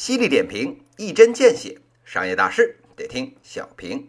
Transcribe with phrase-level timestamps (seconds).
[0.00, 4.08] 犀利点评，一针见血，商业大事得听小平。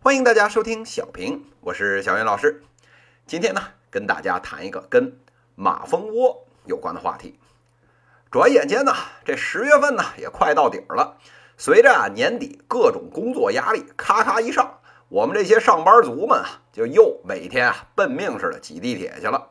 [0.00, 2.64] 欢迎大家收听小平，我是小云老师。
[3.24, 3.62] 今天呢，
[3.92, 5.16] 跟大家谈一个跟
[5.54, 7.38] 马蜂窝有关的话题。
[8.28, 8.92] 转眼间呢，
[9.24, 11.16] 这十月份呢也快到底儿了。
[11.56, 19.50] 随着啊年底各种工作压力咔咔一上，我们这些上班族们啊，就又每天啊奔命似的挤地铁去了。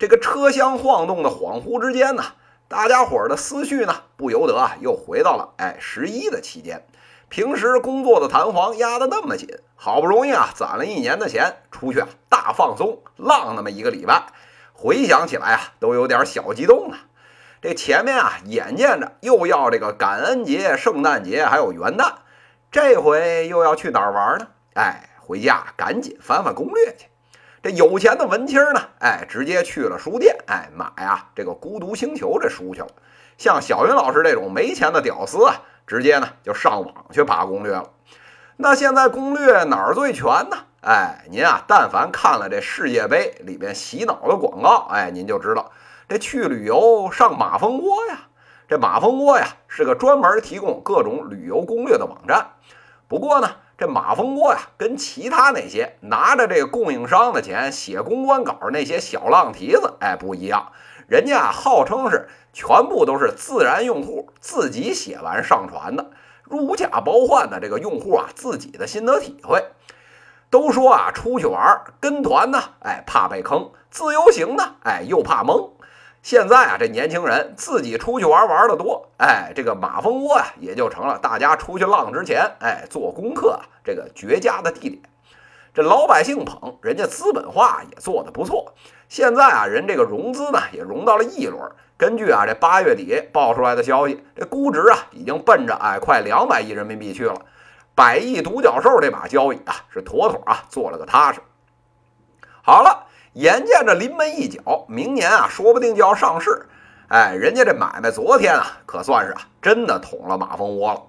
[0.00, 2.24] 这个车厢晃动的恍惚之间呢。
[2.68, 6.84] 大家伙儿的思绪呢，不由得啊，又回到了哎十一的期间。
[7.28, 14.26] 平时工作的弹簧压得那么紧，好不容易啊攒了一年的钱，出去啊大放松浪那么一个礼拜，
[14.72, 16.98] 回想起来啊都有点小激动啊。
[17.62, 22.14] 这前面啊眼见着又要这个感恩节、圣诞节还有元旦，
[22.72, 24.48] 这回又要去哪儿玩呢？
[24.74, 27.06] 哎，回家赶紧翻翻攻略去。
[27.62, 32.86] 这有钱的文青呢，哎，直接去了书店，哎，买啊这个《孤独星球》这书去了。
[33.38, 37.90] 像小云老师这种没钱的屌丝啊，直接呢就上网去爬攻略了。
[38.56, 40.58] 那现在攻略哪儿最全呢？
[40.82, 45.72] 哎，您啊，但凡看了这世界杯里边洗脑的广告，哎，您就知道
[46.08, 48.20] 这去旅游上马蜂窝呀。
[48.68, 52.52] 这马蜂窝呀是个专门提供各种旅游攻略的网站。
[53.08, 53.50] 不过呢。
[53.78, 60.72] 这马蜂窝呀，跟其他那些拿着这个供应商的钱写公关稿那些小浪蹄子，哎，不一样。
[61.06, 66.10] 人家啊，号称是全部都是自然用户自己写完上传的，
[66.44, 69.62] 如假包换的这个用户啊自己的心得体会。
[70.48, 75.72] 都说啊，出去玩跟团呢，哎，怕被坑；自由行呢，哎，又怕蒙。
[76.26, 85.00] 现在啊，这年轻人自己出去玩玩的多，哎，这个马蜂窝呀，也就成了大家出去浪之前，哎，做功课这个绝佳的地点。
[85.72, 88.74] 这老百姓捧，人家资本化也做得不错。
[89.08, 91.62] 现在啊，人这个融资呢，也融到了一轮。
[91.96, 97.40] 根据啊，这八月底爆出来的消息，这估值啊，已经奔着哎快两百亿人民币去了。
[97.94, 101.40] 百亿独角兽这把交椅啊，是妥妥啊做了个踏实。
[102.62, 103.04] 好了。
[103.36, 106.68] 眼见着临门一脚，明年啊，说不定就要上市。
[107.08, 111.02] 哎，人家这买卖昨天啊，可算是啊，真的捅了马蜂窝了。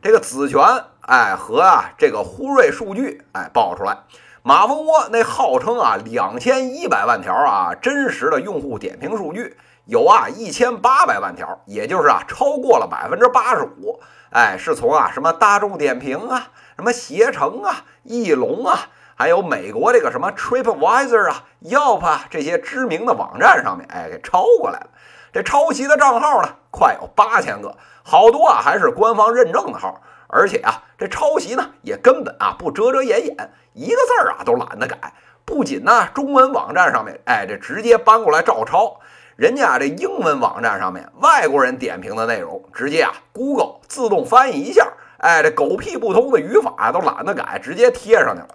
[0.00, 0.62] 这个子权，
[1.00, 3.98] 哎，和啊这个呼瑞数据，哎，爆出来，
[4.44, 9.56] 马蜂窝那号称啊两千一百万条啊真实的用户点评数据，
[9.86, 13.98] 有啊一千八百万条，也就是啊超过了百分之八十五。
[14.30, 18.90] 哎，是从啊什么大众点评啊，什么携程啊，翼龙啊。
[19.18, 24.88] 还有美国这个什么 TripAdvisor 啊、Yelp 啊这些知名的网站上面，哎，给抄过来了。
[25.32, 27.74] 这抄袭的账号呢，快有八千个，
[28.04, 30.02] 好多啊还是官方认证的号。
[30.28, 33.34] 而且啊，这抄袭呢也根本啊不遮遮掩掩，
[33.72, 35.14] 一个字儿啊都懒得改。
[35.46, 39.00] 不仅呢中文网站上面，哎，这直接搬过来照抄。
[39.36, 44.86] 人家啊这英文网站上面，外国人点评的内容，直接啊 Google 自动翻译一下，
[45.18, 48.48] 哎，这狗屁不通的语法都懒得改，直接贴上去了。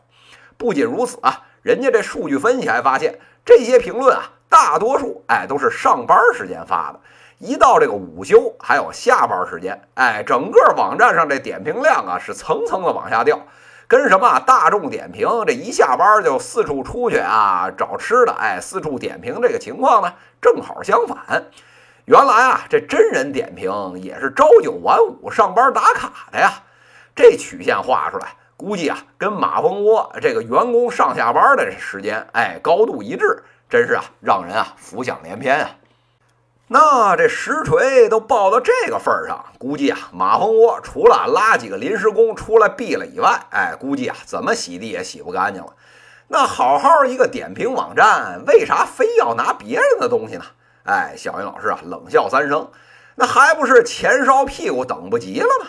[0.61, 6.99] 不仅如此啊，人家这数据分析还发现，这些评论啊，大多数哎都是上班时间发的，
[7.39, 13.39] 一到这个午休还有下班时间，哎，整个网站上这点评量啊是层层的往下掉，
[13.88, 21.44] 跟什么大众点评这一下班就四处出去啊找吃的，哎，四处点评这个情况呢，正好相反。
[22.05, 26.53] 原来啊，这真人点评也是朝九晚五上班打卡的呀，
[27.16, 28.35] 这曲线画出来。
[28.61, 35.72] 估计啊，跟马蜂窝这个员工上下班的时间，哎，高度一致，真是啊，让人啊浮想联翩啊。
[36.67, 45.73] 那这实锤都爆到这个份儿上，估计啊，马蜂窝除了拉几个临时工出来毙了以外，哎，估计啊，怎么洗地也洗不干净了。
[46.27, 50.44] 那好好一个点评网站，为啥非要拿别人的东西呢？
[50.83, 52.69] 哎，小云老师啊，冷笑三声，
[53.16, 55.67] 那还不是钱烧屁股等不及了吗？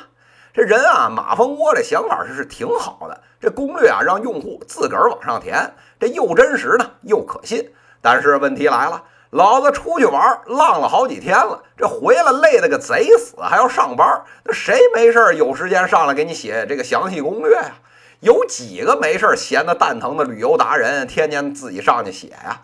[0.54, 3.20] 这人啊，马蜂窝这想法是是挺好的。
[3.40, 7.72] 这攻略啊，让用户自个儿往上填，这又真实呢，又可信。
[8.00, 17.72] 但是问题来了，老子出去玩浪了好几天了，这回来累得个贼死，还要上班，那谁没事有时间上来给你写这个详细攻略呀？
[18.20, 22.60] 有几个没事闲得蛋疼的旅游达人，天天自己上去写呀？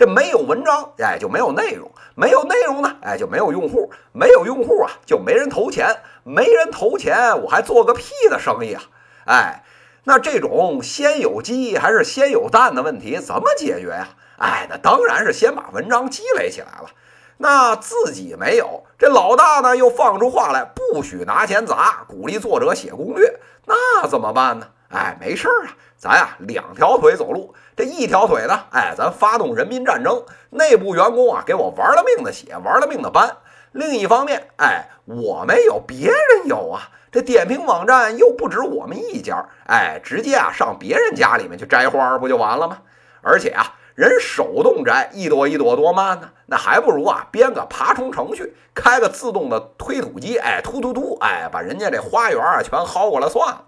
[0.00, 5.94] 这没有文章，哎，就没有内容；没有内容呢，哎，就没有用户；没有用户啊，就没人投钱；
[6.24, 8.82] 没人投钱，我还做个屁的生意啊！
[9.26, 9.62] 哎，
[10.04, 14.08] 那这种先有鸡还是先有蛋的问题怎么解决呀？
[14.38, 16.88] 哎，那当然是先把文章积累起来了。
[17.36, 24.68] 那自己没有，这老大呢又放出话来，不许拿钱砸，鼓励作者写攻略，那怎么办呢？
[24.90, 33.36] 哎，没事儿啊，咱呀两条腿走路，这一条腿呢，哎，咱发动人民战争，内部员工啊给我玩了命的写，玩了命的搬，
[33.72, 36.90] 另一方面，哎，我没有，别人有啊。
[37.12, 42.78] 这点评网站又不止我们一家，哎，直接啊上别人家里面去摘花不就完了吗？
[43.22, 53.64] 而且啊，人手动摘一朵一朵多慢呢，那还不如啊编个爬虫程序，开个自动的推土机，哎，突突突，哎，把人家这花园啊全薅过来算了。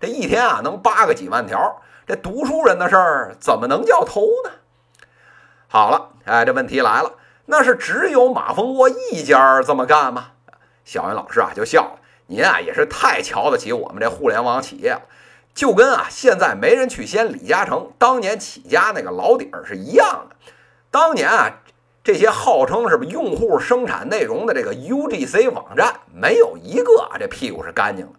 [0.00, 4.50] 这一天啊能扒个几万条，这读书人的事儿怎么能叫偷呢？
[5.68, 7.12] 好了，哎，这问题来了。
[7.46, 10.28] 那是只有马蜂窝一家这么干吗？
[10.84, 11.98] 小云老师啊就笑了。
[12.26, 15.02] 您啊也是太瞧得起我们这互联网企业了，
[15.54, 20.36] 就跟啊现在没人去掀李嘉诚当年起家那个老底儿是一样的。
[20.90, 21.50] 当年啊
[22.02, 28.12] 这些号称是用户生产内容的这个 UGC 网站，没有一个这屁股是干净的。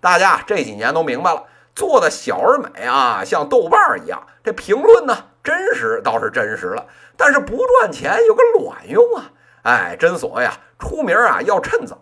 [0.00, 6.86] 大家这几年都明白了，做的小而美啊，像豆瓣儿一样，这评论呢真实倒是真实了。
[7.16, 9.32] 但是不赚钱有个卵用啊！
[9.62, 11.98] 哎，真所谓啊，出名啊要趁早。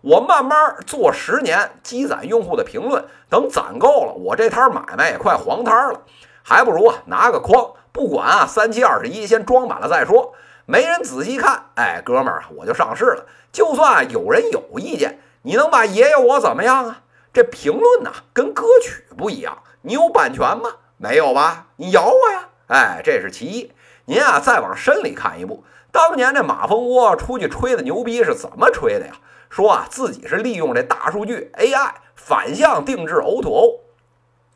[0.00, 6.02] 我慢慢做十年，积攒用户的评论，等攒够了，我这摊买卖也快黄摊了。
[6.42, 10.32] 还不如啊拿个筐，不管啊三七二十一，先装满了再说。
[10.66, 13.26] 没人仔细看，哎，哥们儿，我就上市了。
[13.50, 17.00] 就算有人有意见，你能把爷爷我怎么样啊？
[17.32, 20.70] 这评论呢，跟歌曲不一样，你有版权吗？
[20.96, 21.68] 没有吧？
[21.76, 22.48] 你咬我呀！
[22.66, 23.72] 哎，这是其一。
[24.06, 25.62] 您啊，再往深里看一步，
[25.92, 29.14] 当年这马蜂窝出去吹的牛逼是怎么吹的呀？
[29.48, 33.78] 说啊，自己是利用这大数据 AI 反向定制 O2O，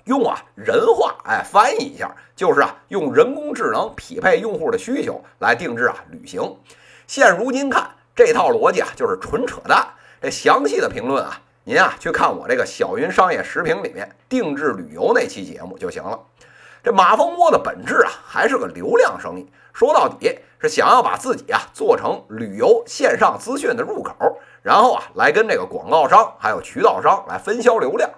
[0.05, 6.57] 用啊人话哎翻译一下，就是啊用人工智能匹配用户的需求来定制啊旅行。
[7.07, 9.87] 现如今看这套逻辑啊，就是纯扯淡。
[10.21, 16.21] 这详细的评论啊，您啊去看我这个小云商业时评里面定制旅游那期节目就行了。
[16.83, 19.51] 这马蜂窝的本质啊，还是个流量生意。
[19.73, 24.15] 说到底是想要把自己啊做成旅游线上资讯的入口，
[24.61, 28.11] 然后啊来跟这个广告商还有渠道商来分销流量。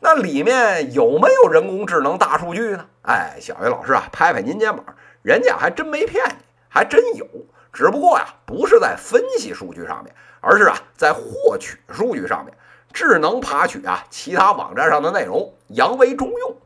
[0.00, 2.86] 那里面有没有人工智能大数据呢？
[3.02, 4.84] 哎，小云老师啊，拍拍您肩膀，
[5.22, 7.24] 人家还真没骗你，还真有。
[7.72, 12.52] 只不过呀，不是在分析数据上面，而是啊在获取数据上面，
[12.92, 16.56] 智能爬取啊其他网站上的内容，扬为中用。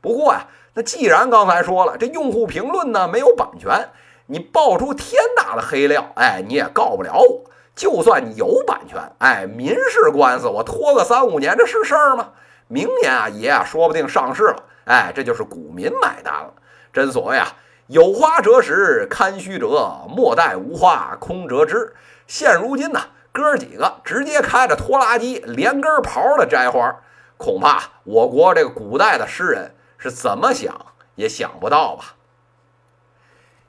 [0.00, 0.46] 不过呀。
[0.78, 3.88] 那既然刚才说了，这用户评论呢没有版权，
[4.26, 7.50] 你爆出天大的黑料，哎，你也告不了我。
[7.74, 12.28] 就算你有版权，哎，民事官司我拖个三五年，这是事儿吗？
[12.68, 16.52] 明年啊，爷啊，说不定上市了，哎，这就是股民买单了。
[16.92, 17.48] 真所谓啊，
[17.86, 21.94] 有花折时堪须折，莫待无花空折枝。
[22.26, 23.00] 现如今呢，
[23.36, 27.00] 哥几个直接开着拖拉机，连根刨的摘花，
[27.36, 29.74] 恐怕我国这个古代的诗人。
[29.98, 32.16] 是怎么想也想不到吧？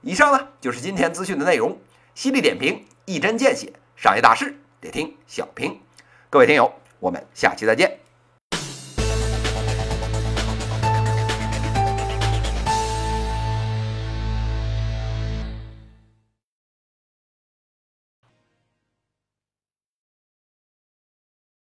[0.01, 1.79] 以上呢就是今天资讯的内容，
[2.13, 5.81] 犀利点评，一针见血，商业大事得听小平。
[6.29, 8.06] 各位听友，我们下期再见。